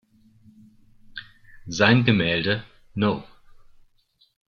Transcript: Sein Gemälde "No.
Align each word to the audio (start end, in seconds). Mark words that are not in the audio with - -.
Sein 1.67 2.03
Gemälde 2.05 2.63
"No. 2.95 3.23